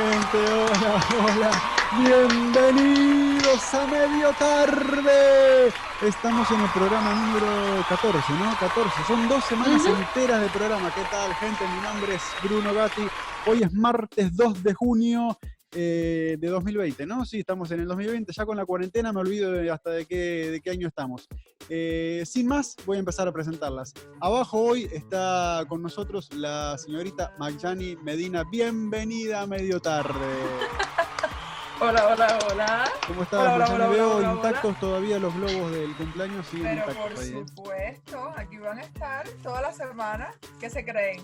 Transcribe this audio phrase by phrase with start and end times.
[0.00, 1.50] Hola hola.
[1.98, 5.87] Bienvenidos a medio tarde.
[6.02, 8.56] Estamos en el programa número 14, ¿no?
[8.60, 9.02] 14.
[9.08, 10.94] Son dos semanas enteras de programa.
[10.94, 11.64] ¿Qué tal, gente?
[11.66, 13.02] Mi nombre es Bruno Gatti.
[13.46, 15.36] Hoy es martes 2 de junio
[15.72, 17.24] eh, de 2020, ¿no?
[17.24, 18.32] Sí, estamos en el 2020.
[18.32, 21.26] Ya con la cuarentena me olvido de hasta de qué, de qué año estamos.
[21.68, 23.92] Eh, sin más, voy a empezar a presentarlas.
[24.20, 28.44] Abajo hoy está con nosotros la señorita Magyani Medina.
[28.44, 30.14] Bienvenida a medio tarde.
[31.80, 32.90] Hola, hola, hola.
[33.06, 33.40] ¿Cómo estás?
[33.40, 36.44] Hola, hola, hola, Veo intactos todavía los globos del cumpleaños.
[36.50, 37.44] Sí, Pero por ahí, ¿eh?
[37.46, 40.32] supuesto, aquí van a estar toda la semana.
[40.58, 41.20] ¿Qué se creen?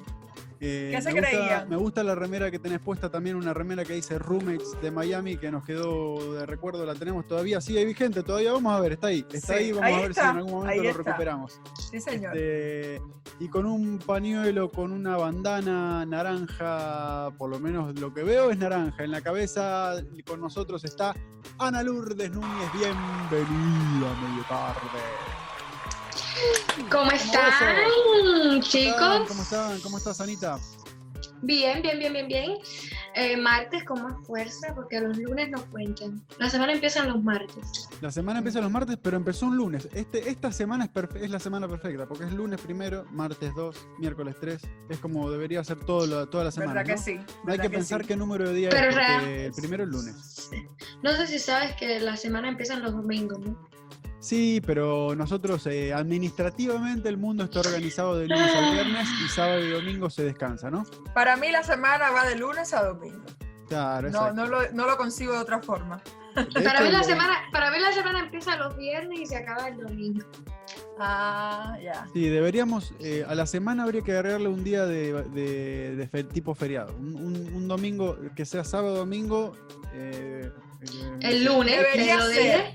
[0.67, 1.69] Eh, ¿Qué se me, gusta, creían?
[1.69, 5.37] me gusta la remera que tenés puesta también, una remera que dice Roommates de Miami,
[5.37, 9.09] que nos quedó de recuerdo, la tenemos todavía, sigue vigente, todavía vamos a ver, está
[9.09, 11.03] ahí, está Sí, ahí, vamos ahí a ver está, si en algún momento lo está.
[11.03, 11.61] recuperamos.
[11.91, 12.35] Sí, señor.
[12.35, 13.03] Este,
[13.41, 18.57] y con un pañuelo, con una bandana naranja, por lo menos lo que veo es
[18.57, 19.05] naranja.
[19.05, 21.15] En la cabeza y con nosotros está
[21.59, 25.34] Ana Lourdes Núñez, bienvenida a medio tarde.
[26.91, 27.53] ¿Cómo están,
[28.51, 29.29] ¿Cómo chicos?
[29.29, 29.81] ¿Cómo están?
[29.81, 30.59] ¿Cómo estás, Anita?
[31.43, 32.53] Bien, bien, bien, bien, bien.
[33.15, 36.25] Eh, martes con más fuerza porque los lunes no cuentan.
[36.39, 37.89] La semana empieza los martes.
[38.01, 39.89] La semana empieza los martes, pero empezó un lunes.
[39.93, 43.77] Este, esta semana es, perfe- es la semana perfecta, porque es lunes primero, martes 2,
[43.99, 44.61] miércoles 3.
[44.89, 46.73] Es como debería ser todo toda la semana.
[46.83, 47.15] ¿Verdad que sí?
[47.15, 48.09] No hay ¿verdad que pensar sí?
[48.09, 50.51] qué número de día Pero es, porque el primero es lunes.
[51.03, 53.69] No sé si sabes que la semana empieza los domingos, ¿no?
[54.25, 59.61] Sí, pero nosotros eh, administrativamente el mundo está organizado de lunes al viernes y sábado
[59.63, 60.85] y domingo se descansa, ¿no?
[61.13, 63.23] Para mí la semana va de lunes a domingo.
[63.69, 66.03] Claro, No, no, lo, no lo concibo de otra forma.
[66.35, 69.37] De Para mí, la lo- semana, para mí la semana empieza los viernes y se
[69.37, 70.25] acaba el domingo.
[70.99, 72.07] Ah, ya.
[72.15, 76.25] Sí, deberíamos, eh, a la semana habría que agregarle un día de, de- de fe-
[76.25, 76.95] tipo feriado.
[76.97, 79.53] Un, un- un domingo que sea sábado, domingo.
[79.93, 82.75] eh, eh, El lunes, Debería ser.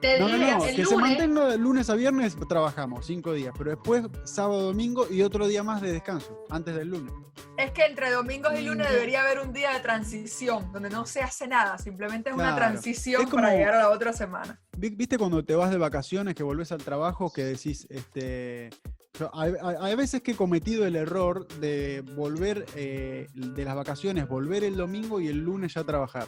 [0.00, 3.34] Te No, no, dije, no, el que se mantenga de lunes a viernes, trabajamos cinco
[3.34, 7.12] días, pero después sábado, domingo y otro día más de descanso, antes del lunes.
[7.58, 8.92] Es que entre domingos y lunes Mm.
[8.94, 13.22] debería haber un día de transición, donde no se hace nada, simplemente es una transición
[13.22, 14.58] Es como- para llegar a la otra semana.
[14.78, 18.70] Vi- ¿Viste cuando te vas de vacaciones, que volvés al trabajo, que decís, este...
[19.18, 23.74] yo- hay, hay- hay veces que he cometido el error de volver eh, de las
[23.76, 26.26] vacaciones, volver el domingo y el lunes ya trabajar.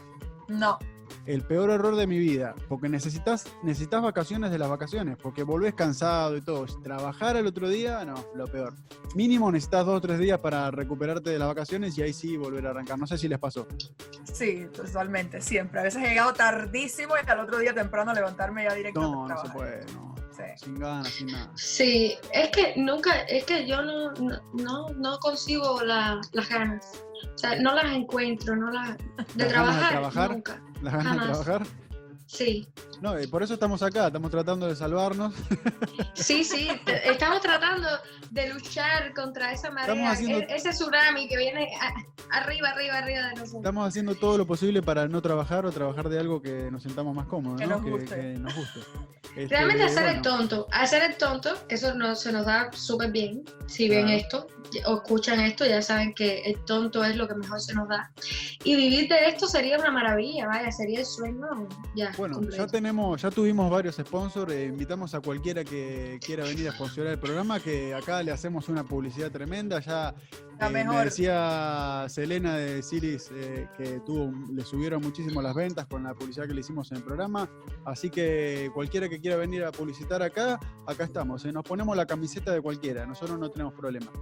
[0.49, 0.79] No,
[1.25, 5.75] El peor error de mi vida, porque necesitas, necesitas vacaciones de las vacaciones, porque volvés
[5.75, 6.67] cansado y todo.
[6.83, 8.75] Trabajar el otro día, no, lo peor.
[9.15, 12.67] Mínimo necesitas dos o tres días para recuperarte de las vacaciones y ahí sí volver
[12.67, 12.99] a arrancar.
[12.99, 13.67] No sé si les pasó.
[14.25, 15.81] sí, totalmente, siempre.
[15.81, 19.43] A veces he llegado tardísimo y al otro día temprano levantarme ya directo No, no
[19.43, 20.12] se puede, no.
[20.57, 20.65] Sí.
[20.65, 21.51] Sin ganas, sin nada.
[21.57, 24.13] Sí, es que nunca, es que yo no,
[24.55, 27.03] no, no, consigo la- las ganas.
[27.35, 28.97] O sea, no las encuentro, no las...
[28.99, 30.31] De ¿Las ganas de trabajar, trabajar?
[30.33, 30.63] nunca.
[30.83, 31.41] Las ganas de Jamás.
[31.45, 31.67] trabajar.
[32.27, 32.69] Sí,
[33.03, 35.35] No, eh, por eso estamos acá, estamos tratando de salvarnos.
[36.15, 36.69] sí, sí.
[37.05, 37.89] Estamos tratando
[38.31, 43.21] de luchar contra esa marea, haciendo- e- ese tsunami que viene a- arriba, arriba, arriba
[43.23, 43.55] de nosotros.
[43.57, 47.15] Estamos haciendo todo lo posible para no trabajar o trabajar de algo que nos sintamos
[47.15, 47.81] más cómodos, Que ¿no?
[47.81, 48.15] nos guste.
[48.15, 48.81] que nos guste.
[49.37, 50.23] Este, Realmente hacer el bueno.
[50.23, 53.43] tonto, hacer el tonto, eso no, se nos da súper bien.
[53.67, 54.19] Si ven Claro.
[54.21, 54.47] esto
[54.87, 58.11] o escuchan esto, ya saben que el tonto es lo que mejor se nos da.
[58.65, 61.47] Y vivir de esto sería una maravilla, vaya, sería el sueño
[61.95, 62.11] ya.
[62.17, 62.65] Bueno, completo.
[62.65, 67.13] ya tenemos, ya tuvimos varios sponsors, eh, invitamos a cualquiera que quiera venir a sponsorar
[67.13, 70.15] el programa, que acá le hacemos una publicidad tremenda, ya
[70.61, 71.05] eh, me mejor.
[71.05, 76.47] decía Selena de Siris eh, que tuvo, le subieron muchísimo las ventas con la publicidad
[76.47, 77.49] que le hicimos en el programa,
[77.87, 82.05] así que cualquiera que quiera venir a publicitar acá, acá estamos, eh, nos ponemos la
[82.05, 84.13] camiseta de cualquiera, nosotros no tenemos problema.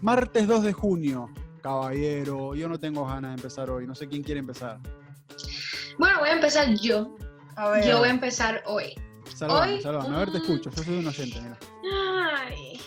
[0.00, 1.28] Martes 2 de junio,
[1.60, 4.80] caballero, yo no tengo ganas de empezar hoy, no sé quién quiere empezar.
[6.00, 7.14] Bueno, voy a empezar yo.
[7.56, 8.94] A ver, Yo voy a empezar hoy.
[9.36, 10.16] Salvame, Hoy, salvame.
[10.16, 10.70] A ver, te escucho.
[10.70, 11.58] Yo soy un oyente, mira.
[12.38, 12.80] Ay,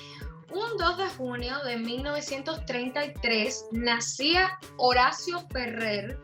[0.51, 6.19] un 2 de junio de 1933 nacía Horacio Ferrer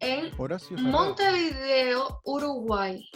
[0.00, 3.08] en Horacio Ferrer, Montevideo, Uruguay.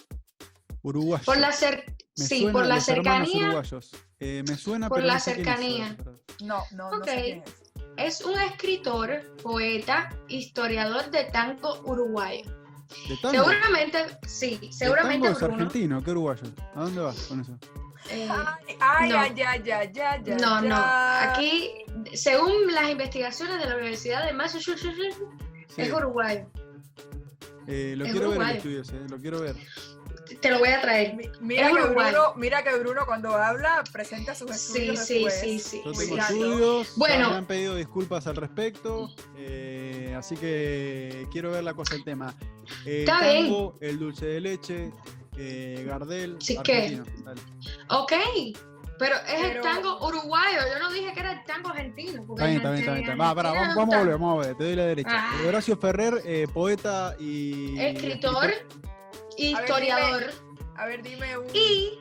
[0.82, 1.24] Uruguayo.
[1.24, 1.82] Por la cer-
[2.16, 3.90] Me sí, suena por la cercanía uruguayos.
[4.20, 5.96] Eh, me suena, por pero la no sé quién es cercanía.
[6.44, 7.04] No, no, no Ok.
[7.06, 7.42] sé
[7.96, 8.20] es.
[8.20, 12.61] es un escritor, poeta, historiador de tango uruguayo.
[13.08, 13.44] ¿De tango?
[13.44, 15.54] Seguramente, sí, ¿El seguramente tango es Bruno.
[15.54, 16.02] argentino?
[16.04, 16.42] ¿Qué uruguayo?
[16.74, 17.58] ¿A dónde vas con eso?
[18.10, 19.18] Eh, Ay, ay, no.
[19.20, 20.76] ay, ay, ay, ay, ay, no, no.
[20.76, 21.70] Aquí,
[22.14, 25.16] según las investigaciones de la Universidad de Massachusetts,
[25.68, 25.82] Sí.
[25.82, 26.46] es uruguayo.
[27.68, 29.56] Eh, lo es quiero ver estudios, eh, lo quiero ver.
[30.40, 31.14] Te lo voy a traer.
[31.14, 32.10] Mi- Mira Es que, uruguayo.
[32.18, 35.40] Bruno, mira que Bruno cuando habla presenta sus estudios sí, después.
[35.40, 35.82] sí, sí.
[35.84, 35.98] Yo sí.
[36.00, 36.32] tengo Cuidado.
[36.34, 37.30] estudios, Bueno.
[37.30, 39.81] me han pedido disculpas al respecto, eh,
[40.14, 42.34] así que quiero ver la cosa del tema.
[42.86, 43.44] Eh, Está bien.
[43.46, 44.92] tango, el dulce de leche,
[45.36, 46.56] eh, Gardel, Sí.
[46.56, 47.00] Dale.
[47.88, 48.12] Ok,
[48.98, 50.58] pero es el tango uruguayo.
[50.72, 52.22] Yo no dije que era el tango argentino.
[52.22, 53.10] Está bien, en está bien, está bien.
[53.10, 55.10] está Va, vamos, vamos a volver, vamos a volver, te doy la derecha.
[55.12, 55.40] Ah.
[55.42, 57.78] Eh, Horacio Ferrer, eh, poeta y...
[57.80, 58.52] Escritor,
[59.36, 60.30] historiador.
[60.76, 61.46] A ver, dime un.
[61.54, 61.98] Y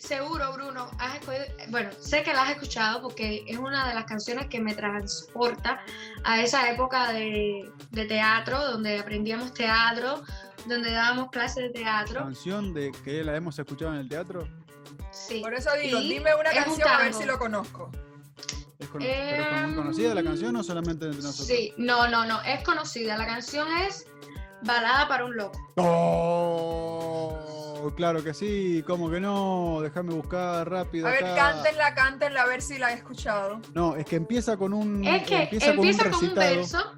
[0.00, 4.04] seguro, Bruno, has escogido- bueno, sé que la has escuchado porque es una de las
[4.04, 5.80] canciones que me transporta
[6.24, 10.22] a esa época de, de teatro, donde aprendíamos teatro,
[10.66, 12.20] donde dábamos clases de teatro.
[12.22, 14.48] Canción de que la hemos escuchado en el teatro.
[15.12, 15.40] Sí.
[15.40, 17.90] Por eso digo, Y dime una es un canción a ver si lo conozco.
[18.80, 21.46] ¿Es, pero muy conocida la canción o solamente entre nosotros?
[21.46, 23.16] Sí, no, no, no, es conocida.
[23.18, 24.06] La canción es
[24.62, 25.58] Balada para un loco.
[25.76, 27.38] Oh,
[27.94, 29.80] claro que sí, ¿cómo que no?
[29.82, 31.06] Déjame buscar rápido.
[31.06, 31.52] A ver, acá.
[31.52, 33.60] cántenla, cántenla, a ver si la he escuchado.
[33.74, 35.04] No, es que empieza con un.
[35.04, 36.56] Es que empieza, empieza, con un con un recitado.
[36.56, 36.92] verso,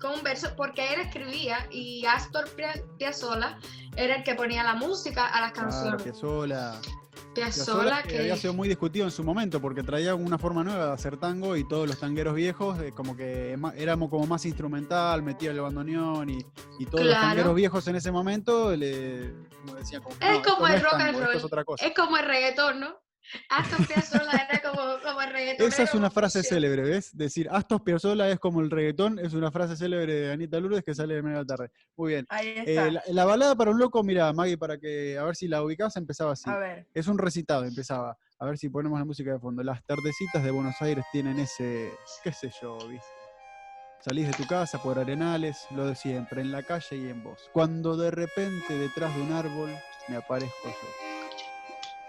[0.00, 3.58] con un verso, porque él escribía y Astor Pia- Piazzolla
[3.96, 6.02] era el que ponía la música a las Claro, canciones.
[6.02, 6.72] Piazzolla.
[6.80, 7.05] Piazzolla,
[7.36, 10.86] Piazzolla, eh, que había sido muy discutido en su momento porque traía una forma nueva
[10.86, 15.22] de hacer tango y todos los tangueros viejos, eh, como que éramos como más instrumental,
[15.22, 16.38] metía el bandoneón y,
[16.78, 20.60] y todos los tangueros viejos en ese momento le como decían como, Es "No, como
[20.60, 21.36] no el es rock and tango, roll.
[21.36, 21.86] es otra cosa.
[21.86, 22.96] es como el reggaetón, ¿no?
[23.48, 25.68] Astor Piazzolla era como, como el reggaetón.
[25.68, 27.16] Esa es una frase célebre, ¿ves?
[27.16, 30.94] Decir Astos Piazzolla es como el reggaetón, es una frase célebre de Anita Lourdes que
[30.94, 31.70] sale de media tarde.
[31.96, 32.26] Muy bien.
[32.28, 32.86] Ahí está.
[32.86, 35.62] Eh, la, la balada para un loco, mira, Maggie, para que a ver si la
[35.62, 36.48] ubicás, empezaba así.
[36.48, 36.86] A ver.
[36.94, 38.16] Es un recitado, empezaba.
[38.38, 39.62] A ver si ponemos la música de fondo.
[39.62, 41.90] Las tardecitas de Buenos Aires tienen ese,
[42.22, 43.06] qué sé yo, ¿viste?
[44.04, 47.50] Salís de tu casa por arenales, lo de siempre, en la calle y en vos.
[47.52, 49.70] Cuando de repente detrás de un árbol
[50.08, 51.15] me aparezco yo.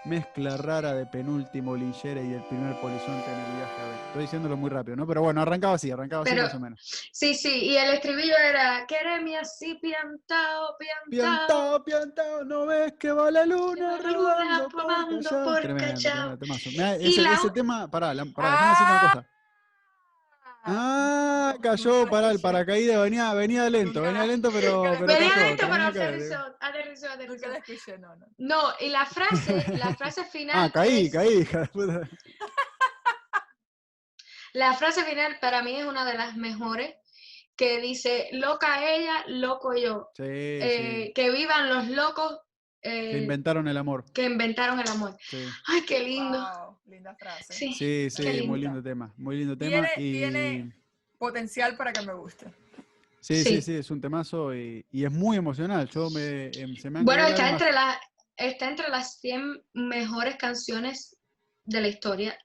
[0.06, 3.96] Mezcla rara de penúltimo linchera y el primer polizonte en el viaje a ver.
[4.08, 5.06] Estoy diciéndolo muy rápido, ¿no?
[5.06, 6.80] Pero bueno, arrancaba así, arrancaba así Pero- más o menos.
[7.12, 11.10] Sí, sí, y el estribillo era, quereme así, piantao, piantao.
[11.10, 14.84] Piantao, piantao, no ves que va la luna rodando por
[15.44, 16.38] por Tremendo, Callao.
[16.38, 16.70] tremendo temazo.
[17.02, 19.28] Y ese, la ese tema, pará, la- pará, decir una cosa.
[20.70, 25.68] Ah, cayó, pará, el paracaídas venía, venía lento, venía lento, pero, pero Venía cayó, lento,
[25.72, 28.26] pero aterrizó, aterrizó, Nunca escuché, no, no.
[28.38, 30.56] No, y la frase, la frase final.
[30.58, 32.02] Ah, caí, es- caí, hija de puta.
[34.54, 36.96] La frase final para mí es una de las mejores,
[37.56, 40.10] que dice, loca ella, loco yo.
[40.16, 41.14] Sí, Eh, sí.
[41.14, 42.40] que vivan los locos
[42.88, 44.06] eh, Que inventaron el amor.
[44.14, 45.16] que inventaron el amor.
[45.22, 46.38] Sí, Ay, qué lindo.
[46.40, 47.54] Wow, linda frase.
[47.54, 48.10] Sí.
[48.10, 48.82] sí, muy lindo.
[48.82, 49.88] tema, muy lindo tema.
[49.96, 50.12] Tiene- y...
[50.14, 50.74] tiene-
[51.18, 52.46] Potencial para que me guste.
[53.20, 53.62] Sí, sí, Sí.
[53.64, 55.90] sí, es un temazo y, y es muy emocional.
[55.90, 58.00] Yo me, em, se me han Bueno, está entre, la,
[58.36, 61.18] está entre las 100 mejores canciones
[61.66, 62.38] de la historia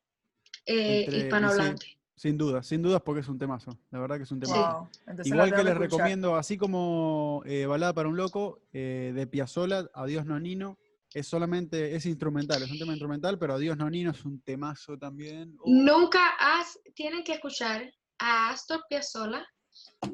[0.65, 1.87] eh, Entre- y sí, hispanohablante.
[2.23, 3.77] Sin duda, sin dudas porque es un temazo.
[3.91, 4.89] La verdad que es un temazo.
[5.07, 5.17] Wow.
[5.25, 5.81] Igual que les escuchar.
[5.81, 10.79] recomiendo, así como eh, Balada para un Loco eh, de Piazzolla, Adiós Nonino,
[11.13, 15.57] es solamente, es instrumental, es un tema instrumental, pero Adiós Nonino es un temazo también.
[15.59, 19.45] Oh, Nunca has, tienen que escuchar a Astor Piazzolla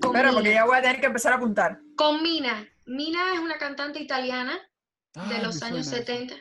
[0.00, 1.78] con, Espera, porque ya voy a tener que empezar a apuntar.
[1.94, 2.66] con Mina.
[2.86, 4.58] Mina es una cantante italiana
[5.14, 6.06] de ay, los años suena eso.
[6.30, 6.36] 70.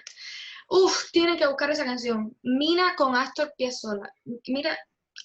[0.70, 2.34] Uf, tienen que buscar esa canción.
[2.41, 4.10] Mina con Astor Piazzolla.
[4.48, 4.77] Mira,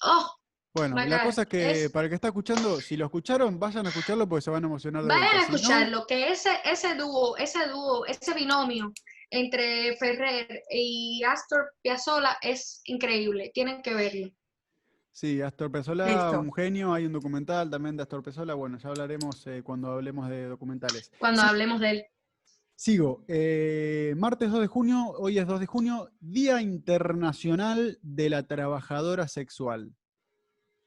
[0.05, 0.42] oh,
[0.75, 3.85] Bueno, la cosa es que es- para el que está escuchando, si lo escucharon, vayan
[3.87, 5.45] a escucharlo porque se van a emocionar de vayan a vuelta.
[5.47, 8.93] Si no, escucharlo, que ese, ese dúo, ese dúo, ese binomio
[9.31, 13.51] entre Ferrer y Astor Piazzolla es increíble.
[13.53, 14.31] Tienen que verlo.
[15.11, 16.41] Sí, Astor Piazzolla, Listo.
[16.41, 20.31] un genio, hay un documental también de Astor Piazzolla, bueno, ya hablaremos eh, cuando hablemos
[20.31, 21.13] de documentales.
[21.19, 21.49] Cuando Sí.
[21.49, 22.05] hablemos de él.
[22.75, 23.25] Sigo.
[23.29, 29.29] eh, martes 2 de junio, hoy es 2 de junio, Día Internacional de la Trabajadora
[29.29, 29.93] Sexual.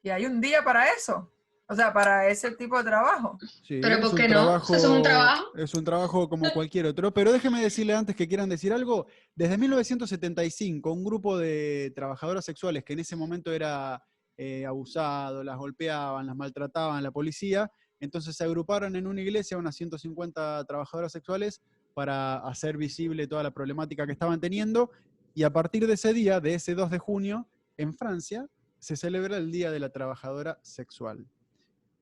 [0.05, 1.31] Y hay un día para eso.
[1.67, 3.39] O sea, para ese tipo de trabajo.
[3.63, 4.57] Sí, Pero es ¿por un qué no?
[4.57, 5.57] ¿Eso es un trabajo?
[5.57, 7.11] Es un trabajo como cualquier otro.
[7.11, 9.07] Pero déjeme decirle antes que quieran decir algo.
[9.33, 14.03] Desde 1975, un grupo de trabajadoras sexuales que en ese momento era
[14.37, 19.75] eh, abusado, las golpeaban, las maltrataban, la policía, entonces se agruparon en una iglesia unas
[19.75, 21.63] 150 trabajadoras sexuales
[21.95, 24.91] para hacer visible toda la problemática que estaban teniendo.
[25.33, 27.47] Y a partir de ese día, de ese 2 de junio,
[27.77, 28.47] en Francia,
[28.85, 31.25] se celebra el Día de la Trabajadora Sexual.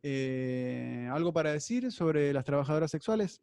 [0.03, 3.41] Eh, ¿Algo para decir sobre las trabajadoras sexuales?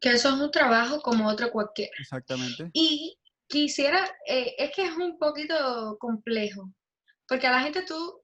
[0.00, 1.92] Que eso es un trabajo como otro cualquiera.
[2.00, 2.70] Exactamente.
[2.72, 3.18] Y
[3.48, 6.70] quisiera, eh, es que es un poquito complejo,
[7.28, 8.22] porque a la gente tú,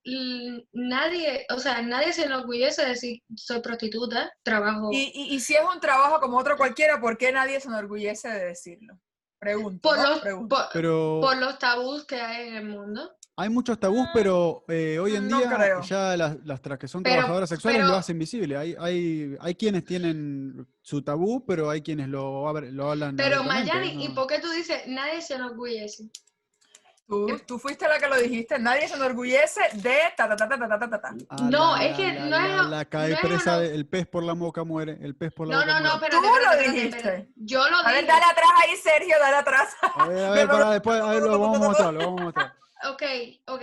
[0.72, 5.52] nadie, o sea, nadie se enorgullece de decir, soy prostituta, trabajo Y, y- y si
[5.54, 8.98] es un trabajo como otro cualquiera, ¿por qué nadie se enorgullece de decirlo?
[9.38, 9.86] Pregunto.
[9.86, 10.08] por ¿no?
[10.08, 10.56] los, Pregunto.
[10.56, 13.14] por, Pero por los tabús que hay en el mundo.
[13.40, 15.80] Hay muchos tabús, pero eh, hoy en día creo.
[15.80, 18.54] ya las, las, que son trabajadoras sexuales lo hacen visible.
[18.54, 23.16] Hay, hay, hay quienes tienen su tabú, pero hay quienes lo, lo hablan.
[23.16, 26.02] Pero Mayani, ¿y por qué tú dices nadie se enorgullece?
[26.02, 30.58] Em tú, fuiste la que lo dijiste, nadie se enorgullece de ta ta ta ta
[30.58, 31.14] ta ta ta.
[31.30, 32.68] Ah, no, es que la, no es.
[32.68, 35.72] La, cae presa, el pez por la boca muere, el pez por la no, boca
[35.72, 36.20] No, no, no, pero.
[36.20, 37.30] Tú lo dijiste.
[37.36, 37.88] yo lo dije.
[37.88, 39.74] A ver, dale atrás ahí, Sergio, dale atrás.
[39.80, 42.24] A ver, a ver, para después, a ver, lo vamos a mostrar, lo vamos a
[42.24, 42.60] mostrar.
[42.88, 43.02] Ok,
[43.46, 43.62] ok.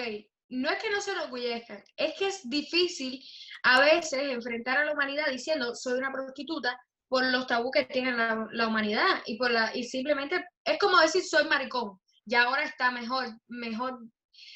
[0.50, 3.22] No es que no se enorgullezcan, es que es difícil
[3.64, 8.14] a veces enfrentar a la humanidad diciendo soy una prostituta por los tabús que tiene
[8.14, 12.00] la, la humanidad y por la y simplemente es como decir soy maricón.
[12.26, 14.00] Ya ahora está mejor, mejor,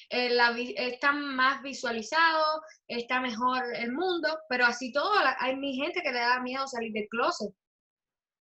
[0.09, 0.37] eh,
[0.77, 6.19] está más visualizado, está mejor el mundo, pero así todo hay mi gente que le
[6.19, 7.53] da miedo salir del closet.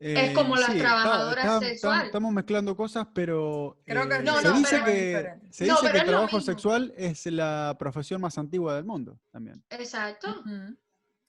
[0.02, 2.07] Es como las Eh, trabajadoras está- está- sexual.
[2.07, 5.75] Estamos mezclando cosas, pero Creo que eh, No, se no, dice pero- que, se No,
[5.75, 9.62] dice pero que el trabajo sexual es la profesión más antigua del mundo también.
[9.69, 10.42] Exacto.
[10.47, 10.54] Mí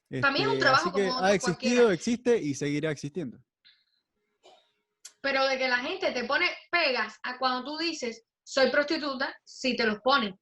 [0.09, 1.93] es un Este, trabajo así que como otro ha existido, cualquiera.
[1.93, 3.39] existe y seguirá existiendo.
[5.21, 9.75] Pero de que la gente te pone pegas a cuando tú dices soy prostituta, si
[9.75, 10.33] te los ponen.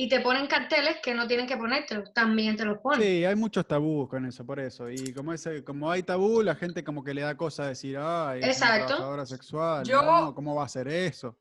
[0.00, 3.00] Y te ponen carteles que no tienen que ponértelos, también te los ponen.
[3.02, 4.88] Sí, hay muchos tabús con eso, por eso.
[4.88, 8.38] Y como ese, como hay tabú, la gente como que le da cosa decir, ay,
[8.38, 8.86] es una Exacto.
[8.86, 11.36] trabajadora sexual, Yo- no, ¿cómo va a hacer eso?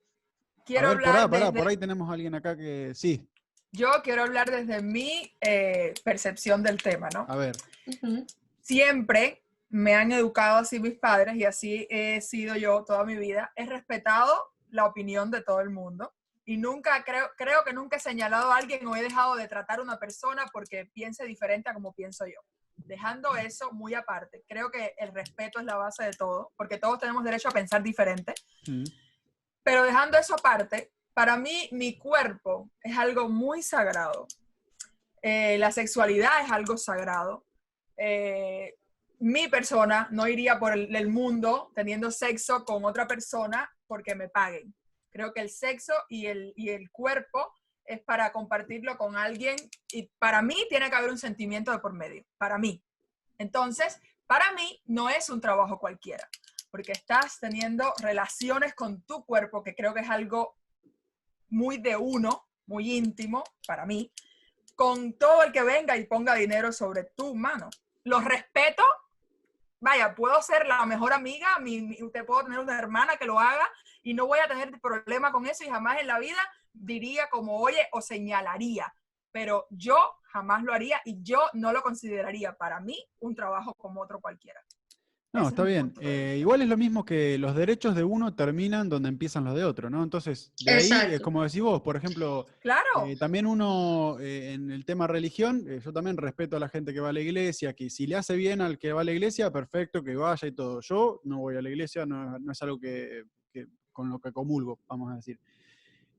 [0.66, 3.30] Quiero a ver, hablar pará, pará, desde- por ahí tenemos a alguien acá que sí,
[3.72, 7.28] Yo quiero hablar desde mi eh, percepción del tema, ¿no?
[7.30, 7.56] a ver.
[7.86, 8.26] Ujú.
[8.62, 13.52] siempre me han educado así mis padres y así he sido yo toda mi vida.
[13.56, 14.34] He respetado
[14.72, 16.12] la opinión de todo el mundo
[16.48, 19.80] y nunca creo, creo que nunca he señalado a alguien o he dejado de tratar
[19.80, 22.40] a una persona porque piense diferente a como pienso yo.
[22.78, 27.00] Dejando eso muy aparte, creo que el respeto es la base de todo, porque todos
[27.00, 28.34] tenemos derecho a pensar diferente.
[28.66, 28.86] Mm.
[29.62, 34.26] Pero dejando eso aparte, para mí mi cuerpo es algo muy sagrado.
[35.22, 37.46] Eh, la sexualidad es algo sagrado.
[37.98, 38.74] Eh,
[39.20, 44.30] mi persona no iría por el, el mundo teniendo sexo con otra persona porque me
[44.30, 44.74] paguen.
[45.18, 47.52] Creo que el sexo y el, y el cuerpo
[47.86, 49.56] es para compartirlo con alguien
[49.92, 52.84] y para mí tiene que haber un sentimiento de por medio, para mí.
[53.40, 56.30] Entonces, para mí no es un trabajo cualquiera,
[56.70, 60.56] porque estás teniendo relaciones con tu cuerpo, que creo que es algo
[61.50, 64.12] muy de uno, muy íntimo para mí,
[64.76, 67.72] con todo el que venga y ponga dinero sobre tu mano.
[68.04, 68.84] Los respeto.
[69.80, 73.40] Vaya, puedo ser la mejor amiga, mi, mi- te puedo tener una hermana que lo
[73.40, 73.68] haga
[74.08, 76.38] y no voy a tener problema con eso y jamás en la vida
[76.72, 78.94] diría como oye o señalaría.
[79.34, 79.98] Pero yo
[80.32, 84.62] jamás lo haría y yo no lo consideraría para mí un trabajo como otro cualquiera.
[85.34, 85.94] No, Ese está es bien.
[86.00, 89.66] Eh, igual es lo mismo que los derechos de uno terminan donde empiezan los de
[89.66, 90.02] otro, ¿no?
[90.02, 93.06] Entonces, de ahí, eh, como decís vos, por ejemplo, Claro.
[93.06, 96.94] Eh, también uno, eh, en el tema religión, eh, yo también respeto a la gente
[96.94, 99.12] que va a la iglesia, que si le hace bien al que va a la
[99.12, 100.80] iglesia, perfecto, que vaya y todo.
[100.80, 103.26] Yo no voy a la iglesia, no, no es algo que-
[103.98, 105.40] con lo que comulgo, vamos a decir.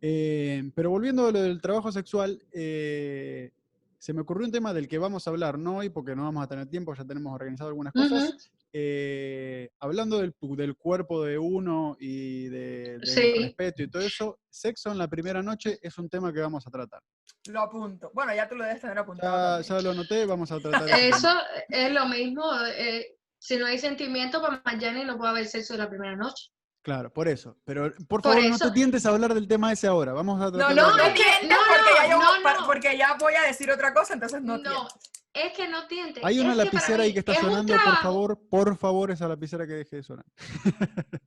[0.01, 3.53] Eh, pero volviendo a lo del trabajo sexual, eh,
[3.99, 6.43] se me ocurrió un tema del que vamos a hablar, no hoy porque no vamos
[6.43, 8.31] a tener tiempo, ya tenemos organizado algunas cosas.
[8.31, 8.39] Ujú.
[8.73, 13.33] Eh, hablando del, del cuerpo de uno y de, del Sí.
[13.45, 16.71] respeto y todo eso, sexo en la primera noche es un tema que vamos a
[16.71, 17.01] tratar.
[17.47, 18.11] Lo apunto.
[18.13, 19.61] Bueno, ya tú lo debes tener apuntado.
[19.63, 20.89] Ya, ya lo anoté, vamos a tratar.
[20.99, 21.31] Eso
[21.69, 22.43] es lo mismo.
[22.77, 26.51] eh, si no hay sentimiento, para Mayani no puede haber sexo la primera noche.
[26.89, 27.55] Claro, por eso.
[27.67, 30.15] Pero por Por favor, no te tientes a hablar del tema ese ahora.
[30.15, 30.75] Vamos a No, tratar.
[30.75, 32.67] no, No, no es que- no, porque, ya yo- no, no.
[32.67, 34.89] porque ya voy a decir otra cosa, entonces no, No,
[35.35, 36.23] es que no tiente.
[36.25, 39.11] Hay una es que para lapicera ahí que está es sonando, por favor, por favor,
[39.11, 40.25] esa lapicera que deje de sonar.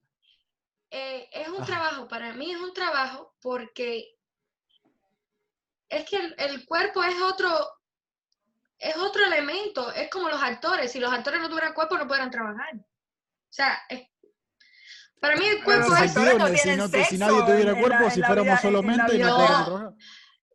[0.89, 1.65] eh, es un Ah.
[1.68, 4.15] trabajo, para mí es un trabajo porque
[5.89, 7.50] es que el, el cuerpo es otro,
[8.80, 12.32] es otro elemento, es como los actores, si los actores no tuvieran cuerpo no pudieran
[12.32, 12.74] trabajar.
[12.77, 14.08] O sea, es-
[15.22, 16.13] para mí el cuerpo es...
[16.16, 19.28] no si, no si sexo nadie tuviera cuerpo, la- si fuéramos vida- solo mente, vida
[19.28, 19.96] no.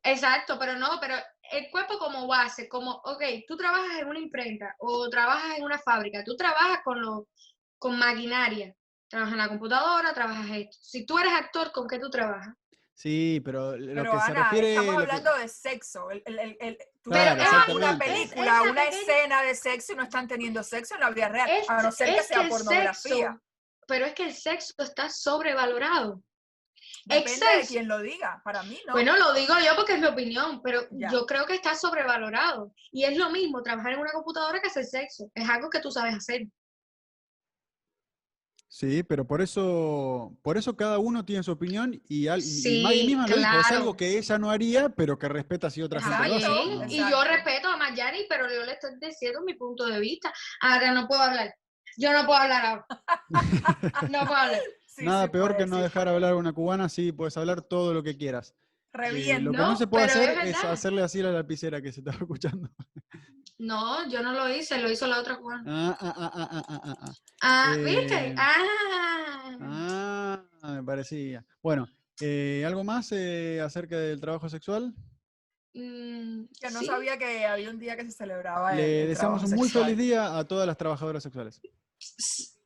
[0.03, 1.17] Exacto, pero no, pero
[1.53, 5.79] el cuerpo como base, como, ok, tú trabajas en una imprenta o trabajas en una
[5.79, 7.29] fábrica, tú trabajas con, lo,
[7.79, 8.75] con maquinaria,
[9.09, 10.77] trabajas en la computadora, trabajas esto.
[10.81, 12.55] Si tú eres actor, ¿con qué tú trabajas?
[12.95, 14.71] Sí, pero lo Pero que se refiere.
[14.75, 16.11] estamos que- hablando de sexo.
[16.11, 19.97] El, el- el- tú Claro, ves una película, Es- una pequeña- escena de sexo y
[19.97, 22.95] no están teniendo sexo en la vida real, Es, a no ser que sea pornografía.
[22.95, 23.41] sexo,
[23.87, 26.23] pero es que el sexo está sobrevalorado.
[27.05, 28.93] Depende de quien lo diga, para mí no.
[28.93, 31.11] Bueno, lo digo yo porque es mi opinión, pero Ya.
[31.11, 32.73] yo creo que está sobrevalorado.
[32.93, 35.31] Y es lo mismo trabajar en una computadora que hacer sexo.
[35.35, 36.43] Es algo que tú sabes hacer.
[38.69, 43.07] Sí, pero por eso, por eso cada uno tiene su opinión y, al, y Maggie
[43.07, 43.77] misma lo dijo, es claro.
[43.79, 46.95] algo que ella no haría, pero que respeta si otra gente lo hace.
[46.95, 50.31] Y yo respeto a Mayani, pero yo le estoy diciendo mi punto de vista.
[50.61, 51.55] Ahora no puedo hablar.
[51.97, 52.87] Yo no puedo hablar ahora.
[54.11, 54.61] No puedo hablar.
[54.87, 57.37] Sí, Nada sí peor puede, que no sí dejar hablar a una cubana, sí, puedes
[57.37, 58.55] hablar todo lo que quieras.
[58.95, 59.45] Eh, Reviento.
[59.45, 61.93] lo que no, No, se puede es hacer es hacerle así a la lapicera que
[61.93, 62.71] se estaba escuchando.
[63.59, 65.63] No, yo no lo hice, lo hizo la otra cubana.
[65.67, 67.13] Ah, ah, ah, ah, ah, ah, ah, ah.
[67.43, 68.35] Ah, Eh, ¿viste?
[68.39, 70.43] Ah.
[70.63, 71.45] Ah, me parecía.
[71.63, 71.87] Bueno,
[72.21, 74.95] eh, ¿algo más eh, acerca del trabajo sexual?
[75.75, 76.87] Mm, Que no sí.
[76.87, 79.85] sabía que había un día que se celebraba el, Le el deseamos un muy sexual.
[79.85, 81.61] feliz día a todas las trabajadoras sexuales.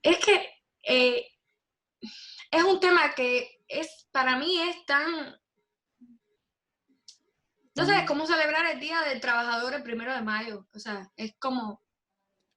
[0.02, 0.46] Es que
[0.82, 1.26] eh,
[2.50, 5.36] es un tema que es para mí es tan
[7.76, 10.66] no sé, es como celebrar el Día del Trabajador el primero de mayo.
[10.74, 11.80] O sea, es como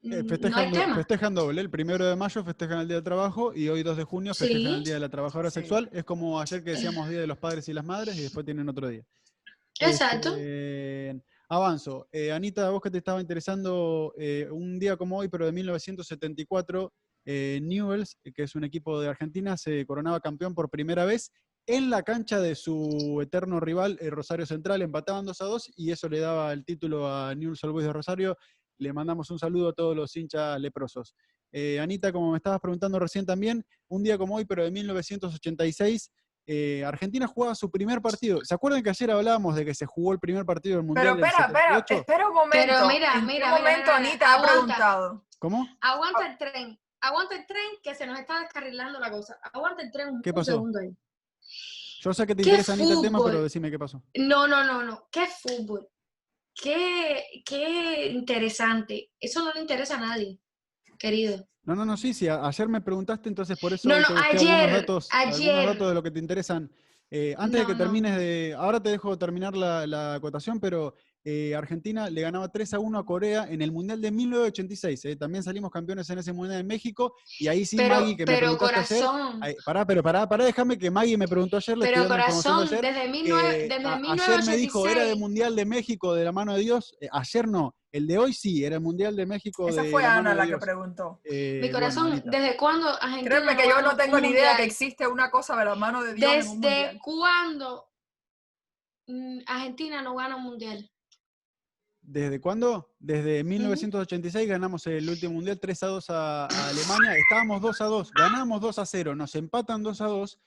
[0.01, 0.95] Eh, mm, no hay festejan, tema.
[0.95, 1.61] festejan doble.
[1.61, 4.73] El primero de mayo festejan el Día del Trabajo y hoy 2 de junio festejan
[4.73, 4.83] el.
[4.83, 5.59] Día de la Trabajadora Sí.
[5.61, 5.89] Sexual.
[5.93, 8.67] Es como ayer que decíamos Día de los Padres y las Madres y después tienen
[8.67, 9.03] otro día.
[9.79, 10.29] Exacto.
[10.35, 11.21] Este,
[11.53, 12.07] avanzo.
[12.11, 16.93] Eh, Anita, vos que te estaba interesando eh, un día como hoy, pero de 1974,
[17.25, 21.31] eh, Newells, que es un equipo de Argentina, se coronaba campeón por primera vez
[21.65, 24.81] en la cancha de su eterno rival, eh, Rosario Central.
[24.81, 28.37] Empataban 2 a 2 y eso le daba el título a Newell's Old de Rosario.
[28.79, 31.15] Le mandamos un saludo a todos los hinchas leprosos.
[31.79, 36.09] Anita, como me estabas preguntando recién también, un día como hoy, pero de 1986,
[36.45, 38.39] eh, Argentina jugaba su primer partido.
[38.43, 41.25] ¿Se acuerdan que ayer hablábamos de que se jugó el primer partido del Mundial Pero
[41.25, 41.93] espera, espera, 78?
[42.01, 42.73] espera un momento.
[42.73, 45.25] Pero mira, ¿En mira, mira, momento mira, Anita ha preguntado?
[45.39, 45.67] ¿Cómo?
[45.81, 46.79] Aguanta el tren.
[47.01, 49.37] Aguanta el tren que se nos está descarrilando la cosa.
[49.53, 50.51] Aguanta el tren un, ¿Qué un pasó?
[50.51, 50.89] segundo ahí.
[52.01, 54.03] Yo sé que te ¿Qué interesa Anita el tema, pero decime qué pasó.
[54.15, 55.07] No, no, no, no.
[55.11, 55.89] ¿Qué fútbol?
[56.53, 59.11] Qué, qué interesante.
[59.19, 60.39] Eso no le interesa a nadie,
[60.99, 61.47] querido.
[61.65, 62.27] No, no, no, sí, sí.
[62.27, 65.65] ayer me preguntaste, entonces por eso No, no, ayer, algunos datos, algunos ayer.
[65.65, 66.69] datos de lo que te interesan.
[67.15, 68.55] Eh, antes de que termines de.
[68.57, 72.97] Ahora te dejo terminar la, la acotación, pero eh, Argentina le ganaba 3 a 1
[72.97, 75.05] a Corea en el Mundial de 1986.
[75.05, 75.15] eh.
[75.15, 77.13] También salimos campeones en ese Mundial en México.
[77.39, 79.05] Y ahí sí, Pero, Maggie, que me pero preguntaste ayer.
[79.05, 81.77] corazón, Ay, pará, pero pará, pará, déjame que Maggie me preguntó ayer.
[81.77, 82.93] le pero corazón, de ayer.
[82.93, 84.47] desde, 19 que desde a- ayer 1986.
[84.47, 86.95] me dijo, era de Mundial de México de la mano de Dios.
[87.11, 90.17] Ayer no, el de hoy sí, era el Mundial de México Esa de fue la
[90.17, 90.59] Ana la que Dios.
[90.61, 91.21] pregunto.
[91.23, 92.31] Eh, Mi bueno, corazón, Anita.
[92.31, 95.65] ¿desde cuándo Argentina Créeme que yo no tengo ni idea que existe una cosa de
[95.65, 97.85] la mano de Dios en un ¿Desde cuándo
[99.05, 100.89] mm, Argentina no gana un mundial?
[102.01, 102.95] ¿Desde cuándo?
[102.97, 107.15] Desde 1986 ganamos el último mundial 3 a 2 a, a Alemania.
[107.15, 110.39] Estábamos 2 a 2, ganamos 2 a 0, nos empatan 2 a 2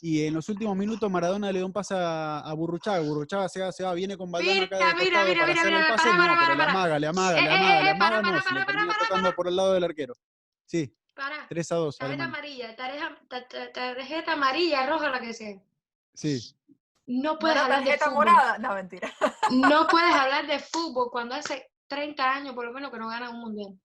[0.00, 3.00] y en los últimos minutos Maradona le da un pase a, a Burruchaga.
[3.00, 5.60] Burruchaga se va, se va, viene con Valdano acá Mira, de mira, mira, para mira,
[5.60, 7.80] hacerle el mira, pase, para, no, para, pero le amaga, le amaga, Eh, le amaga,
[7.80, 9.72] eh, le para, amaga, no, para, se le para, termina para, tocando por el lado
[9.74, 10.14] del arquero.
[10.66, 15.32] Sí, Para, 3 a 2 tarjeta amarilla, tarjeta, ta- ta- tarjeta amarilla, roja, la que
[15.32, 15.58] sea.
[16.14, 16.54] Sí.
[17.06, 18.24] No ¿No puedes hablar de tarjeta fútbol.
[18.26, 18.58] morada?
[18.58, 19.12] No, mentira.
[19.50, 23.30] No puedes hablar de fútbol cuando hace 30 años por lo menos que no gana
[23.30, 23.78] un mundial.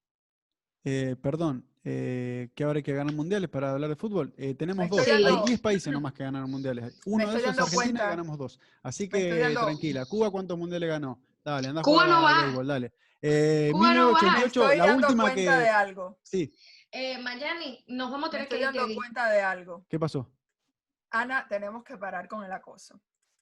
[0.85, 4.31] Eh, perdón, eh, que ahora hay que ganar mundiales para hablar de fútbol.
[4.37, 6.99] Eh, tenemos Me dos, hay dando- 10 países nomás que ganaron mundiales.
[7.05, 8.59] Uno de esos es Argentina y ganamos dos.
[8.83, 10.05] Así que dando- tranquila.
[10.05, 11.19] ¿Cuba cuántos mundiales ganó?
[11.43, 12.43] Dale, anda a Cuba jugar no va.
[12.43, 12.93] béisbol, dale.
[13.21, 14.19] Eh, Cuba no va.
[14.21, 15.41] 1988, Estoy la dando última que...
[15.49, 16.19] de algo.
[16.23, 16.53] Sí,
[16.91, 19.85] Eh, Mayani, nos vamos a Me tener que ir dando cuenta de algo.
[19.89, 20.29] ¿qué pasó?
[21.11, 22.99] Ana, tenemos que parar con el acoso.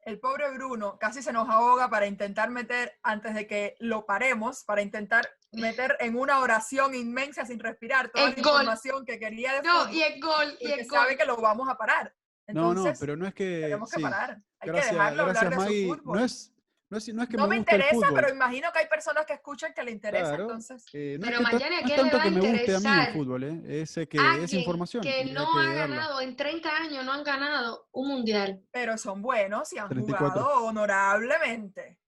[0.07, 4.63] El pobre Bruno casi se nos ahoga para intentar meter, antes de que lo paremos,
[4.63, 8.53] para intentar meter en una oración inmensa sin respirar toda El la gol.
[8.61, 10.99] información que quería de No, y el gol, y el gol.
[11.01, 12.15] sabe que lo vamos a parar.
[12.47, 13.59] No, Entonces, no, pero no es que...
[13.63, 14.41] tenemos que sí, parar.
[14.61, 15.87] Hay Gracias, que dejarlo gracias hablar de Maggie.
[15.89, 16.17] su fútbol.
[16.19, 16.53] No es,
[16.89, 18.21] no es, no es que No me me guste el interesa, fútbol.
[18.21, 20.85] pero imagino que hay personas que escuchan que le interesa, Claro, entonces.
[20.93, 22.79] eh, no Pero es, que ta- Mayani, ¿a no es tanto que me guste a
[22.79, 23.61] mí el fútbol, ¿eh?
[23.81, 25.03] es eh, que es Alguien información.
[25.03, 25.87] que no que ha darla.
[25.87, 28.61] ganado, en 30 años no han ganado un mundial.
[28.71, 30.41] Pero son buenos y han 34.
[30.43, 31.99] jugado honorablemente.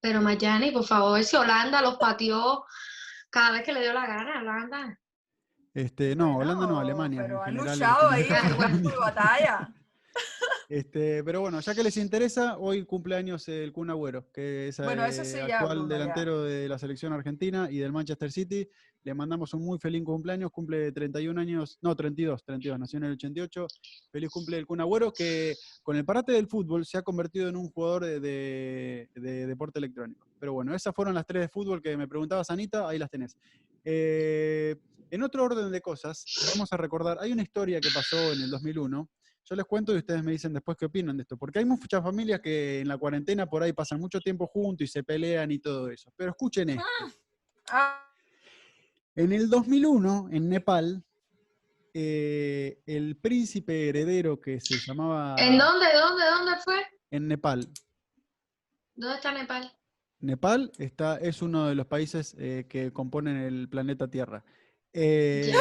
[0.00, 2.64] Pero Mayani, por favor, si Holanda los pateó
[3.30, 4.98] cada vez que le dio la gana, Holanda.
[5.74, 7.22] Este, no, Holanda no, Alemania.
[7.22, 9.68] Pero en han luchado ahí en el de batalla.
[10.68, 15.04] Este, pero bueno, ya que les interesa, hoy cumpleaños el Kun Agüero, que es Bueno,
[15.06, 15.94] eh, sí actual ya.
[15.98, 18.68] delantero de la selección argentina y del Manchester City.
[19.04, 23.12] Le mandamos un muy feliz cumpleaños, cumple 31 años, no, 32, 32, nació en el
[23.12, 23.66] 88.
[24.10, 27.54] Feliz cumple el Kun Agüero, que con el parate del fútbol se ha convertido en
[27.54, 30.26] un jugador de, de- de deporte electrónico.
[30.40, 33.36] Pero bueno, esas fueron las tres de fútbol que me preguntabas, Anita, ahí las tenés.
[33.84, 34.74] Eh,
[35.12, 38.50] en otro orden de cosas, vamos a recordar, hay una historia que pasó en el
[38.50, 39.08] 2001,
[39.48, 41.36] Yo les cuento y ustedes me dicen después qué opinan de esto.
[41.36, 44.88] Porque hay muchas familias que en la cuarentena por ahí pasan mucho tiempo juntos y
[44.88, 46.12] se pelean y todo eso.
[46.16, 46.82] Pero escuchen esto.
[47.70, 48.02] Ah,
[49.14, 51.04] En el 2001, en Nepal,
[51.94, 55.36] eh, el príncipe heredero que se llamaba...
[55.38, 56.82] ¿En dónde, dónde, dónde fue?
[57.12, 57.68] En Nepal.
[58.96, 59.72] ¿Dónde está Nepal?
[60.18, 64.44] Nepal está, es uno de los países eh, que componen el planeta Tierra.
[64.92, 65.52] Eh,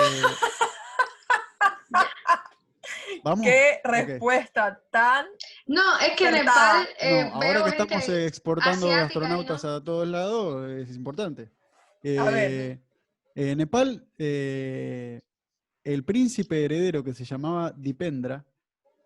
[3.26, 3.44] ¿Vamos?
[3.44, 5.26] qué respuesta tan.
[5.66, 6.32] No, es que.
[6.32, 10.96] Nepal, No, eh, ahora veo que estamos eh, exportando asiática astronautas a todos lados, es
[10.96, 11.50] importante.
[12.20, 12.52] A ver.
[12.52, 12.80] Eh,
[13.34, 15.22] en Nepal, eh,
[15.84, 18.46] el príncipe heredero que se llamaba Dipendra,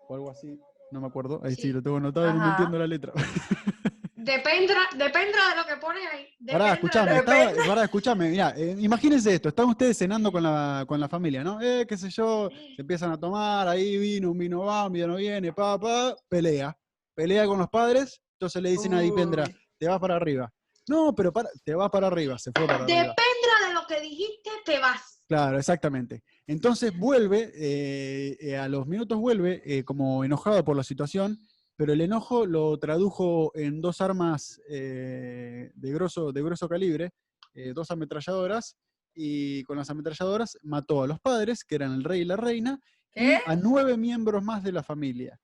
[0.09, 0.59] o algo así,
[0.91, 1.71] no me acuerdo, ahí sí, Sí.
[1.71, 3.13] lo tengo anotado y no entiendo la letra.
[4.29, 6.27] Dependrá, dependrá de lo que pone ahí.
[6.73, 7.67] Escuchame, de- estaba, Depende.
[7.67, 11.59] pará, escuchame, mirá, eh, imagínense esto, están ustedes cenando con la, con la familia, ¿no?
[11.59, 15.07] Eh, qué sé yo, se empiezan a tomar, ahí vino, un vino va, un vino
[15.07, 16.77] no viene, pa, pa, pelea.
[17.15, 20.53] Pelea con los padres, entonces le dicen a Dipendra, te vas para arriba.
[20.87, 23.15] No, pero para, te vas para arriba, se fue para arriba.
[23.15, 25.23] Dependrá de lo que dijiste, te vas.
[25.27, 26.21] Claro, exactamente.
[26.45, 31.35] Entonces vuelve, eh, eh, a los minutos vuelve, como enojado por la situación,
[31.79, 37.11] pero el enojo lo tradujo en dos armas eh, de, grosso, de grueso calibre,
[37.53, 38.75] eh, dos ametralladoras,
[39.15, 42.81] y con las ametralladoras mató a los padres, que eran el rey y la reina,
[43.15, 45.39] y a nueve miembros más de la familia.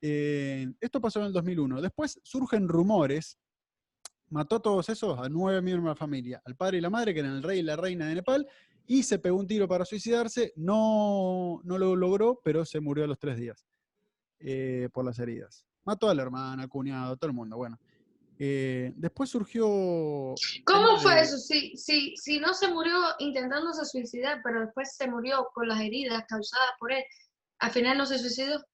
[0.00, 1.82] Eh, esto pasó en el 2001.
[1.82, 3.38] Después surgen rumores,
[4.30, 7.12] mató a todos esos, a nueve miembros de la familia, al padre y la madre,
[7.12, 8.48] que eran el rey y la reina de Nepal,
[8.86, 13.08] y se pegó un tiro para suicidarse, no, no lo logró, pero se murió a
[13.08, 13.66] los tres días
[14.40, 15.64] eh, por las heridas.
[15.84, 17.78] Mató a la hermana, al cuñado, todo el mundo, bueno.
[18.40, 19.66] Eh, después surgió...
[20.64, 21.38] ¿Cómo el- fue eso?
[21.38, 26.24] Si, si, si no se murió intentándose suicidar, pero después se murió con las heridas
[26.28, 27.02] causadas por él,
[27.58, 28.64] al final no se suicidó.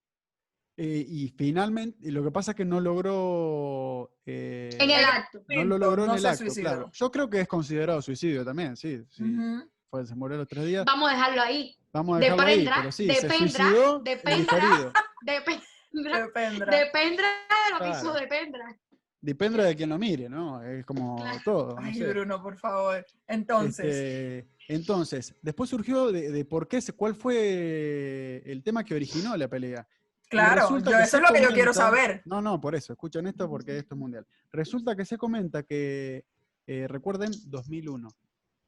[0.77, 4.11] eh, y finalmente, y lo que pasa es que no logró...
[4.27, 5.43] eh, En el acto.
[5.49, 6.63] no lo logró no en el se acto, suicidó.
[6.71, 6.91] claro.
[6.93, 9.03] Yo creo que es considerado suicidio también, sí.
[9.09, 9.23] sí.
[9.23, 9.71] Ujú.
[9.89, 10.85] Fue, se murió a los tres días.
[10.85, 11.77] Vamos a dejarlo ahí.
[11.93, 14.93] Vamos a dejarlo ahí, Dependrá, pero sí, se dependrá, suicidó en dependrá.
[15.25, 16.77] Dependrá, Dependrá.
[16.79, 17.99] dependrá de lo que Claro.
[17.99, 18.79] hizo Dependrá.
[19.21, 20.63] Depende de quien lo mire, ¿no?
[20.63, 21.39] Es como Claro.
[21.45, 21.75] todo.
[21.81, 22.07] no Ay, sé.
[22.09, 23.07] Bruno, por favor.
[23.27, 28.95] Entonces, Este, entonces, después surgió de, de por qué, se- cuál fue el tema que
[28.95, 29.89] originó la pelea.
[30.29, 32.21] Claro, resulta yo- que eso es lo que yo quiero saber.
[32.27, 34.27] No, no, por eso, escuchen esto porque esto es mundial.
[34.53, 36.25] Resulta que se comenta que,
[36.67, 38.11] eh, recuerden, 2001,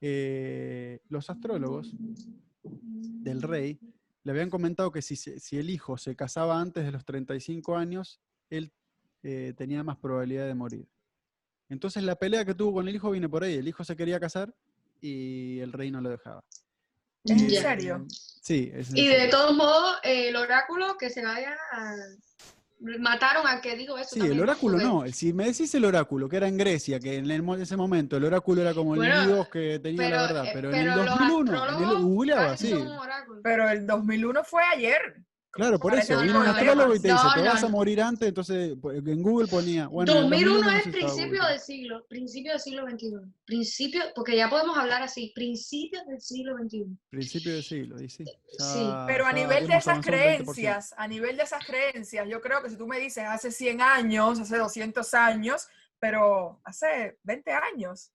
[0.01, 1.95] eh, los astrólogos
[2.63, 3.79] del rey
[4.27, 8.21] le habían comentado que si, si el hijo se casaba antes de los 35 años,
[8.51, 8.73] él
[9.23, 10.89] eh, tenía más probabilidad de morir.
[11.69, 13.55] Entonces la pelea que tuvo con el hijo viene por ahí.
[13.55, 14.53] El hijo se quería casar
[15.01, 16.43] y el rey no lo dejaba.
[17.23, 18.05] ¿Es en serio?
[18.09, 21.95] Sí, es en Y de todos modos, el oráculo que se vaya a...
[22.79, 25.07] Mataron al que dijo eso Sí, también, el oráculo no.
[25.11, 28.25] Si me decís el oráculo, que era en Grecia, que en el ese momento el
[28.25, 30.85] oráculo era como Bueno, el dios que tenía Pero, la verdad, eh, pero, en el
[30.85, 32.75] pero los 2001, en el, googleaba, sí.
[33.43, 35.17] Pero el 2001 fue ayer.
[35.57, 38.01] Claro, por eso, viene un astrólogo y te dice, No, te no, vas a morir
[38.03, 42.53] antes, entonces en Google ponía, bueno, en el 2001 no es principio del siglo, principio
[42.53, 43.11] del siglo XXI.
[43.45, 46.85] Principio, porque ya podemos hablar así, principios del siglo XXI.
[47.09, 48.25] Principio del siglo, y sí.
[48.59, 50.03] Sí, Pero a nivel de esas 20%.
[50.05, 53.81] creencias, a nivel de esas creencias, yo creo que si tú me dices hace 100
[53.81, 55.67] años, hace 200 años,
[55.99, 58.13] pero hace 20 años,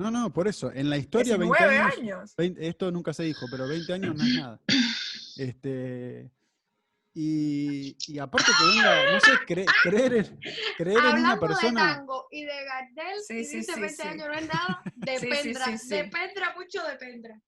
[0.00, 2.34] No, no, por eso, en la historia 20 19 años, años.
[2.36, 4.60] 20 esto nunca se dijo, pero 20 años no es nada.
[5.38, 6.30] Este,
[7.14, 10.40] y, y aparte que venga, no sé, cre- creer en,
[10.76, 11.96] creer en una Hablando de persona...
[11.96, 14.08] tango y de Gardel, Sí, y sí, dice sí, 20 sí.
[14.08, 15.88] años no es nada, sí, dependrá, sí, sí.
[15.88, 17.40] dependrá mucho, dependrá.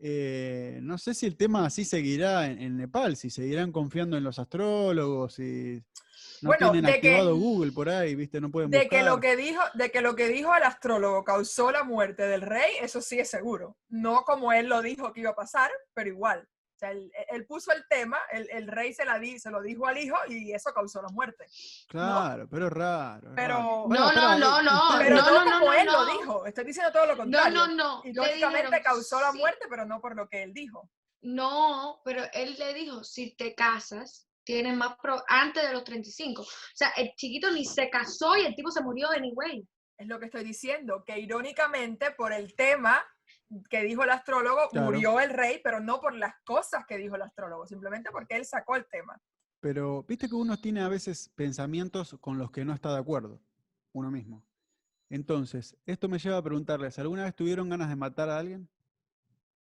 [0.00, 4.24] eh, no sé si el tema así seguirá en, en Nepal, si seguirán confiando en
[4.24, 5.80] los astrólogos, si
[6.42, 9.12] no Bueno, tienen de que- activado Google por ahí, viste, no pueden De que, lo
[9.16, 9.20] buscar.
[9.20, 13.00] que dijo, de que lo que dijo el astrólogo causó la muerte del rey, eso
[13.00, 13.76] sí es seguro.
[13.88, 16.48] No como él lo dijo que iba a pasar, pero igual.
[16.74, 19.62] O sea, él, él puso el tema, el, el rey se, la di, se lo
[19.62, 21.46] dijo al hijo y eso causó la muerte.
[21.88, 23.30] Claro, pero es raro.
[23.36, 23.86] Pero- raro.
[23.88, 26.18] No, no, pará, no, no, ustedes- Pero no, no, no, como no, él lo no.
[26.18, 26.46] dijo.
[26.46, 27.54] Estoy diciendo todo lo No, contrario.
[27.54, 28.00] no, no.
[28.04, 30.90] Y le lógicamente dijeron, causó la sí, muerte, pero no por lo que él dijo.
[31.22, 36.42] No, pero él le dijo, si te casas, tienes más pro antes de los 35.
[36.42, 39.66] O sea, el chiquito ni se casó y el tipo se murió anyway.
[39.96, 43.02] Es lo que estoy diciendo, que irónicamente por el tema
[43.70, 44.86] que dijo el astrólogo, Claro.
[44.86, 48.44] murió el rey, pero no por las cosas que dijo el astrólogo, simplemente porque él
[48.44, 49.20] sacó el tema.
[49.60, 53.40] Pero viste que uno tiene a veces pensamientos con los que no está de acuerdo,
[53.92, 54.44] uno mismo.
[55.10, 58.68] Entonces, esto me lleva a preguntarles, ¿alguna vez tuvieron ganas de matar a alguien?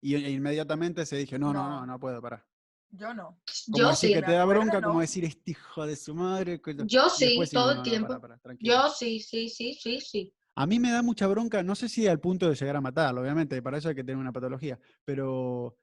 [0.02, 1.80] Y e inmediatamente se dije, no, no, No.
[1.82, 2.46] no, no puedo, parar.
[2.90, 3.40] Yo no.
[3.66, 4.88] Como Yo decir sí, que te da bronca, ¿no?
[4.90, 6.62] como decir este hijo de su madre.
[6.62, 8.08] que- Yo sí, todo el no, tiempo.
[8.08, 8.74] pará, pará, tranquilo.
[8.74, 10.34] yo sí, sí, sí, sí, sí.
[10.56, 13.22] A mí me da mucha bronca, no sé si al punto de llegar a matarlo,
[13.22, 15.78] obviamente, para eso hay que tener una patología, pero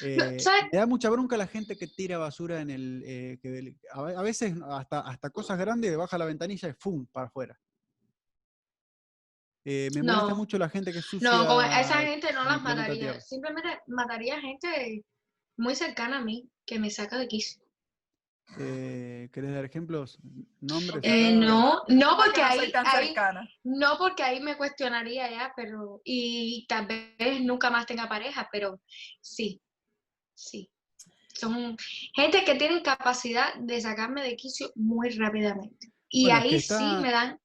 [0.00, 0.38] eh,
[0.70, 3.02] me da mucha bronca la gente que tira basura en el...
[3.04, 6.72] eh, que del- a, ve- a veces hasta, hasta cosas grandes, baja la ventanilla y
[6.78, 7.06] ¡fum!
[7.06, 7.58] para afuera.
[9.64, 10.36] Eh, me molesta No.
[10.36, 11.30] mucho la gente que sucia.
[11.30, 12.94] No, como a esa gente no las mataría.
[13.00, 13.20] Tierra.
[13.20, 15.04] Simplemente mataría gente
[15.56, 17.61] muy cercana a mí que me saca de quicio.
[18.58, 20.18] Eh, ¿Querés dar ejemplos?
[20.60, 21.02] ¿Nombres?
[21.04, 22.84] Eh, no, no Porque porque no ahí, tan
[23.64, 28.80] no porque ahí me cuestionaría ya, pero y tal vez nunca más tenga pareja, pero
[29.20, 29.60] sí,
[30.34, 30.68] sí.
[31.34, 31.76] Son
[32.14, 35.92] gente que tienen capacidad de sacarme de quicio muy rápidamente.
[36.08, 37.38] Y Bueno, ahí está- sí me dan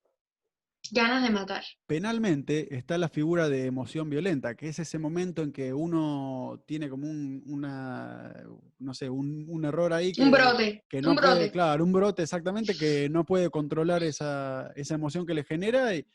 [0.91, 1.63] ganas de matar.
[1.85, 6.89] Penalmente está la figura de emoción violenta, que es ese momento en que uno tiene
[6.89, 8.33] como un, una,
[8.79, 11.51] no sé, un, un error ahí que, Un brote, que no un puede, brote.
[11.51, 16.05] claro, un brote exactamente, que no puede controlar esa, esa emoción que le genera y,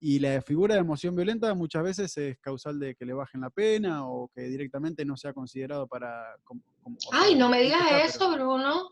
[0.00, 3.50] y la figura de emoción violenta muchas veces es causal de que le bajen la
[3.50, 6.24] pena o que directamente no sea considerado para...
[6.42, 8.90] Como, como- o Ay, no me digas pero- eso, Bruno.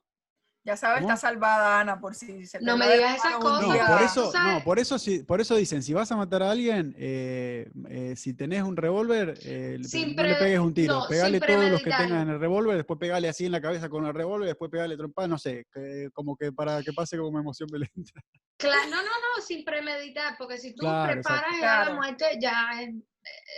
[0.69, 1.15] Ya sabes, ¿Cómo?
[1.15, 4.03] está salvada Ana por si se te No me digas la esas cosas, No, por
[4.03, 7.71] eso, no, por eso, sí- por eso dicen, si vas a matar a alguien, eh,
[7.89, 11.71] eh, si tenés un revólver, eh, Sin no le pegues un tiro, no, pegale todos
[11.71, 14.71] los que en el revólver, después pegale así en la cabeza con el revólver, después
[14.71, 18.13] pegale trompada, no sé, que- como que para que pase como emoción violenta.
[18.59, 21.57] Cla- no, no, no, sin premeditar, porque si tú Claro, preparas exacto.
[21.63, 21.95] ya la Claro.
[21.97, 22.95] muerte, ya es,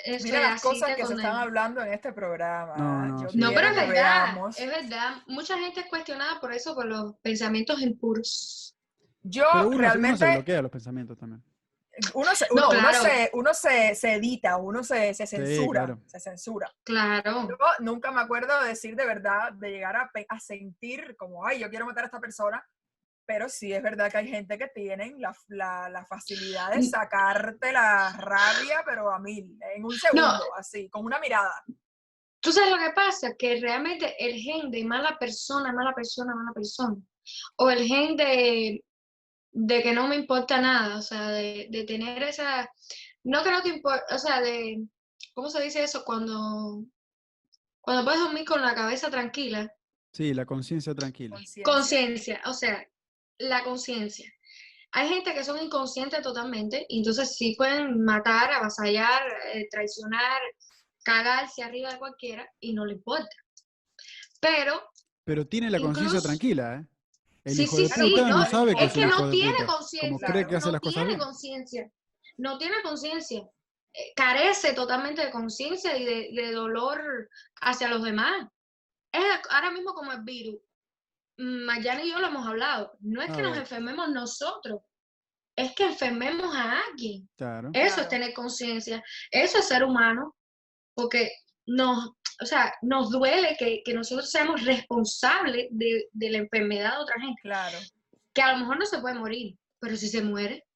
[0.05, 2.75] eso Mira las cosas que se están hablando en este programa.
[2.77, 3.39] No, no, Yo sí.
[3.39, 4.59] No, quiero pero es verdad, veamos.
[4.59, 5.17] es verdad.
[5.27, 8.77] Mucha gente es cuestionada por eso, por los pensamientos impuros.
[9.23, 11.43] Yo Pero uno, uno se realmente, bloquea los pensamientos también.
[12.15, 16.01] uno, se, No, uno, se, uno se, se edita, uno se, se censura, claro.
[16.07, 16.73] se censura.
[16.83, 17.47] Claro.
[17.49, 21.59] Yo nunca me acuerdo de decir de verdad, de llegar a, a sentir como, ay,
[21.59, 22.67] yo quiero matar a esta persona,
[23.33, 26.83] pero sí es verdad que hay gente que tienen la, la, la facilidad de Mm.
[26.83, 31.55] sacarte la rabia, pero a mil, en un segundo, así, con una mirada.
[32.41, 36.51] Tú sabes lo que pasa, que realmente el gen de mala persona, mala persona, mala
[36.53, 36.97] persona,
[37.55, 38.85] o el gen de,
[39.53, 42.69] de que no me importa nada, o sea, de, de tener esa,
[43.23, 44.83] no que no te importa, o sea, de,
[45.35, 46.03] ¿cómo se dice eso?
[46.05, 46.83] Cuando,
[47.81, 49.73] cuando puedes dormir con la cabeza tranquila,
[50.13, 51.39] Sí, la conciencia tranquila.
[51.63, 52.85] Conciencia, o sea,
[53.41, 54.31] la conciencia.
[54.93, 59.23] Hay gente que son inconscientes totalmente, y entonces sí pueden matar, avasallar,
[59.55, 60.41] eh, traicionar,
[61.05, 63.37] cagarse arriba de cualquiera, y no le importa.
[64.41, 64.83] Pero
[65.25, 66.87] Pero tiene la conciencia tranquila, ¿eh?
[67.45, 69.65] El Sí, hijo sí, de sí, puta no, no, sabe que es que no tiene
[69.65, 70.29] conciencia.
[70.29, 71.91] Cree que hace no las cosas tiene conciencia.
[72.37, 73.49] No tiene conciencia.
[73.95, 77.29] Eh, carece totalmente de conciencia y de, de dolor
[77.63, 78.47] hacia los demás.
[79.11, 80.61] Es ahora mismo como el virus.
[81.41, 82.93] Mayana y yo lo hemos hablado.
[83.01, 84.81] No es A que nos enfermemos nosotros,
[85.57, 87.29] es que enfermemos a alguien.
[87.37, 87.71] Claro.
[87.73, 88.03] Eso Claro.
[88.03, 89.03] es tener conciencia.
[89.31, 90.37] Eso es ser humano.
[90.95, 91.31] Porque
[91.67, 92.11] nos,
[92.43, 97.21] o sea, nos duele que, que nosotros seamos responsables de, de la enfermedad de otra
[97.21, 97.79] gente Claro.
[98.35, 100.67] que a lo mejor no se puede morir, pero si se muere,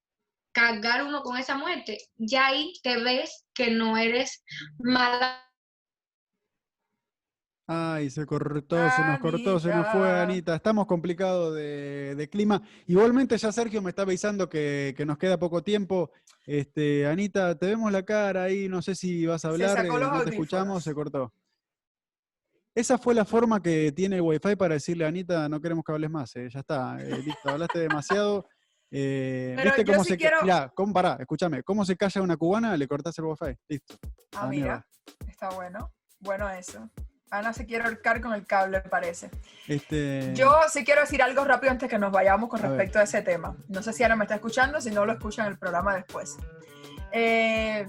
[0.53, 4.45] cargar uno con esa muerte, ya ahí te ves que no eres
[4.79, 5.41] mala.
[7.67, 10.55] Ay, se cortó, se nos cortó, se nos fue Anita.
[10.55, 12.61] Estamos complicados de, de clima.
[12.87, 16.11] Igualmente ya Sergio me está avisando que, que nos queda poco tiempo.
[16.45, 20.23] Este, Anita, te vemos la cara ahí, no sé si vas a hablar, eh, no
[20.25, 21.33] te escuchamos, se cortó.
[22.75, 25.93] Esa fue la forma que tiene el Wi-Fi para decirle a Anita, no queremos que
[25.93, 28.47] hables más, eh, ya está, eh, listo, hablaste demasiado.
[28.91, 32.21] Eh, Pero ¿Viste yo cómo sí se quiero- Mirá, ¿cómo, pará, escúchame, ¿cómo se calla
[32.21, 32.77] una cubana?
[32.77, 33.95] Le cortás el Wi-Fi, listo.
[34.37, 34.87] Ah, mira,
[35.27, 35.91] está bueno.
[36.21, 36.91] Bueno eso.
[37.39, 39.31] Ana se quiere ahorcar con el cable, parece.
[39.67, 43.23] Este, Yo sí quiero decir algo rápido antes que nos vayamos con respecto a ese
[43.23, 43.57] tema.
[43.69, 46.37] No sé si Ana me está escuchando, si no lo escuchan en el programa después.
[47.13, 47.87] Eh,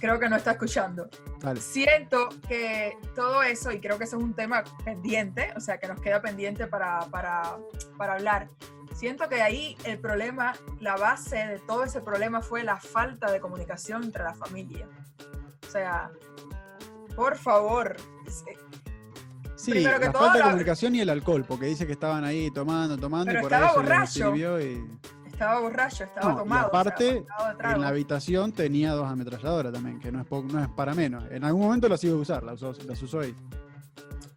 [0.00, 1.08] creo que no está escuchando.
[1.40, 1.60] dale.
[1.60, 5.86] Siento que todo eso, y creo que eso es un tema pendiente, o sea, que
[5.86, 7.56] nos queda pendiente para, para,
[7.96, 8.48] para hablar.
[8.94, 13.40] Siento que ahí el problema, la base de todo ese problema fue la falta de
[13.40, 14.88] comunicación entre la familia.
[15.66, 16.10] O sea,
[17.14, 17.96] por favor,
[19.56, 21.92] Sí, Primero que la todo, falta de la- comunicación y el alcohol, porque dice que
[21.92, 24.58] estaban ahí tomando, tomando Pero y por estaba ahí borracho.
[24.58, 25.28] y...
[25.30, 26.68] estaba borracho, estaba No, y tomado.
[26.68, 27.24] o sea, aparte,
[27.64, 31.24] En la habitación tenía dos ametralladoras también, que no es, no es para menos.
[31.30, 33.34] En algún momento las iba a usar, las usó, las usó ahí.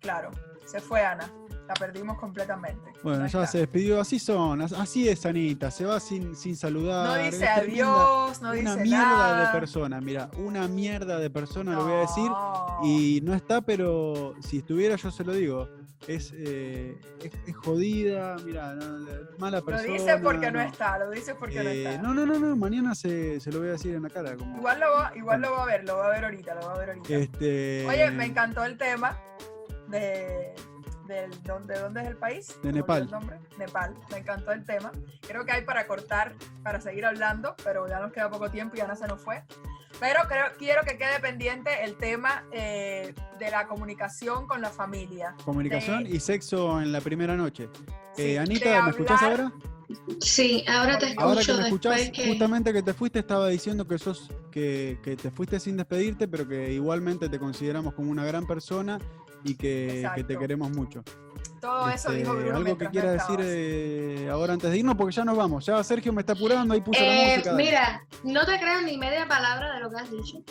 [0.02, 0.32] Claro,
[0.66, 1.32] se fue Ana.
[1.74, 2.92] La perdimos completamente.
[3.04, 3.48] Bueno, No ya está.
[3.52, 4.00] se despidió.
[4.00, 5.72] Así son, as- así es Anita.
[5.72, 7.08] Se va sin, sin saludar.
[7.08, 7.62] No es dice tremenda.
[7.94, 9.46] adiós, no una dice mierda nada.
[9.52, 12.26] de persona, mira, una mierda de persona, lo voy a decir.
[12.26, 12.80] No.
[12.84, 15.68] Y no está, pero si estuviera yo se lo digo.
[16.06, 19.08] Es, eh, es, es jodida, mira, no,
[19.38, 19.94] mala Lo persona.
[19.94, 20.66] dice porque no no.
[20.66, 22.02] está, lo dice porque no Eh, está.
[22.02, 24.36] no, no, no, no, mañana se, se lo voy a decir en la cara.
[24.36, 26.68] Como, Igual, lo va, igual lo va a ver, lo va a ver ahorita, lo
[26.68, 27.08] va a ver ahorita.
[27.16, 29.18] este, Oye, me encantó el tema
[29.88, 30.54] de,
[31.08, 32.58] del, ¿de dónde es el país?
[32.64, 33.04] De Nepal.
[33.04, 33.40] el nombre.
[33.58, 34.92] Nepal, me encantó el tema.
[35.28, 38.80] Creo que hay para cortar, para seguir hablando, pero ya nos queda poco tiempo y
[38.80, 39.44] ya no se nos fue.
[40.00, 45.36] Pero creo, quiero que quede pendiente el tema eh, de la comunicación con la familia.
[45.46, 47.70] Comunicación de- y sexo en la primera noche.
[48.16, 49.54] Sí, Eh, Anita, ¿me escuchás hablar- ahora?
[50.22, 52.28] Sí, ahora te escucho Ahora que me escuchás, que...
[52.30, 56.48] justamente que te fuiste, estaba diciendo que sos que, que te fuiste sin despedirte, pero
[56.48, 59.00] que igualmente te consideramos como una gran persona
[59.44, 61.04] y que, que te queremos mucho.
[61.60, 62.58] Todo eso Este, dijo Bruno.
[62.58, 65.66] algo que quiera decir eh, ahora antes de irnos, porque ya nos vamos.
[65.66, 67.54] Ya Sergio me está apurando, ahí puso la Eh, música.
[67.54, 70.44] mira, no te creo ni media palabra de lo que has dicho.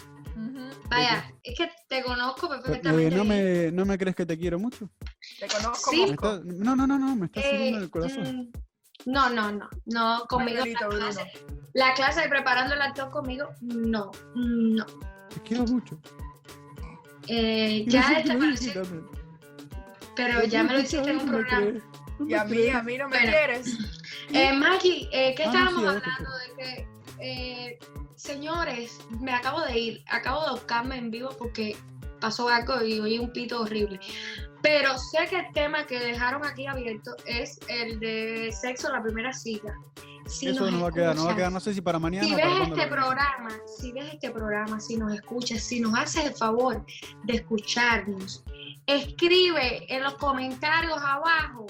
[0.88, 3.16] Vaya, es que te conozco Eh, perfectamente.
[3.16, 4.88] ¿no, me, ¿No me crees que te quiero mucho?
[5.38, 6.07] Te conozco Sí.
[6.09, 6.35] Me poco.
[6.35, 8.22] está- no, no, no, no, me estás Eh, siguiendo el corazón.
[8.22, 10.59] mm, no, no, no, no, conmigo.
[10.59, 11.33] Manuelito, La clase,
[11.74, 14.87] la clase de preparando el actor conmigo, no, no.
[15.33, 15.98] Te quiero mucho.
[17.28, 18.54] Eh, ya este también.
[20.16, 21.72] pero ya me lo hiciste en un programa.
[22.28, 23.32] Y a mí, a mí no me Bueno.
[23.32, 23.78] quieres.
[24.35, 26.30] Eh, Maggie, eh, ¿qué Ah, estábamos hablando?
[26.38, 27.78] De que, eh,
[28.14, 31.76] señores, me acabo de ir, acabo de buscarme en vivo porque
[32.18, 34.00] pasó algo y oí un pito horrible.
[34.62, 39.02] Pero sé que el tema que dejaron aquí abierto es el de sexo en la
[39.02, 39.74] primera cita.
[40.26, 42.26] Si Eso nos va a quedar, nos va a quedar, no sé si para mañana
[42.26, 46.35] si ves este programa, si ves este programa, si nos escuchas, si nos haces el
[46.35, 46.85] favor
[47.24, 48.42] de escucharnos,
[48.87, 51.66] escribe en los comentarios abajo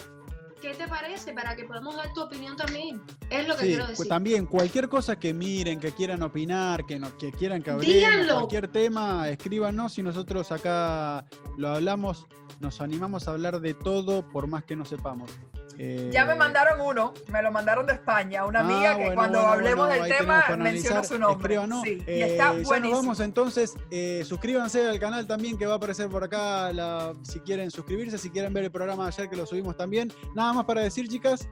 [0.61, 3.03] qué te parece para que podamos dar tu opinión también.
[3.31, 4.09] Es lo que Sí, quiero cu- decir.
[4.09, 8.69] también cualquier cosa que miren, que quieran opinar, que, nos, que quieran que hablemos, cualquier
[8.69, 11.25] tema, escríbanos y nosotros acá
[11.57, 12.27] lo hablamos,
[12.61, 15.31] nos animamos a hablar de todo por más que no sepamos.
[15.79, 19.15] Eh, Ya me mandaron uno, me lo mandaron de España, una ah, amiga que bueno,
[19.15, 21.55] cuando bueno, hablemos bueno, del tema menciona su nombre.
[21.55, 21.83] escríbanos.
[21.83, 22.97] Sí, y Eh, está ya nos buenísimo.
[23.01, 27.41] vamos entonces, eh, suscríbanse al canal también que va a aparecer por acá la- si
[27.41, 30.13] quieren suscribirse, si quieren ver el programa de ayer que lo subimos también.
[30.35, 31.49] Nada más para decir, chicas.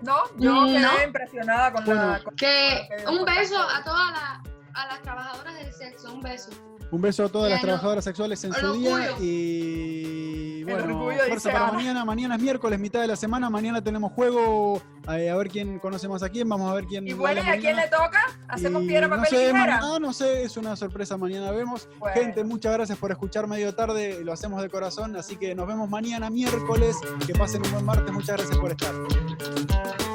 [0.00, 1.02] No, yo quedé No.
[1.04, 2.06] impresionada con Bueno.
[2.10, 2.22] la.
[2.22, 6.50] con- Que un beso a todas las a las trabajadoras del sexo, un beso.
[6.92, 11.72] Un beso a todas las trabajadoras sexuales en su día y bueno, fuerza para Ana.
[11.72, 12.04] mañana.
[12.04, 13.50] Mañana es miércoles, mitad de la semana.
[13.50, 14.80] Mañana tenemos juego.
[15.08, 16.48] eh, a ver quién conocemos a quién.
[16.48, 17.06] Vamos a ver quién.
[17.06, 18.20] Y bueno, la ¿y a quién le toca?
[18.48, 21.16] ¿Hacemos Y piedra, no papel sé, y ah, no sé, es una sorpresa.
[21.16, 21.88] Mañana vemos.
[21.98, 22.14] Bueno.
[22.14, 24.22] Gente, muchas gracias por escuchar medio tarde.
[24.22, 25.16] Lo hacemos de corazón.
[25.16, 26.96] Así que nos vemos mañana miércoles.
[27.26, 28.12] Que pasen un buen martes.
[28.12, 30.11] Muchas gracias por estar.